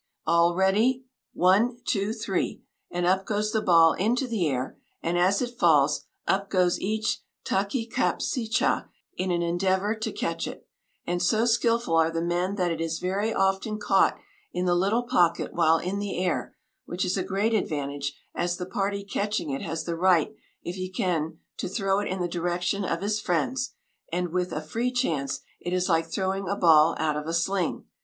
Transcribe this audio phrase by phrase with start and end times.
[0.25, 1.05] All ready:
[1.35, 6.05] one, two, three, and up goes the ball into the air, and as it falls,
[6.27, 10.67] up goes each Ta ki cap si cha in an endeavor to catch it,
[11.05, 14.17] and so skillful are the men that it is very often caught
[14.51, 16.55] in the little pocket while in the air,
[16.85, 20.33] which is a great advantage, as the party catching it has the right
[20.63, 23.75] if he can to throw it in the direction of his friends,
[24.11, 27.85] and, with a free chance, it is like throwing a ball out of a sling.